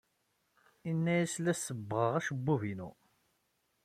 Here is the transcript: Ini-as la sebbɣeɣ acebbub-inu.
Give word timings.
Ini-as 0.89 1.33
la 1.43 1.53
sebbɣeɣ 1.55 2.13
acebbub-inu. 2.19 2.89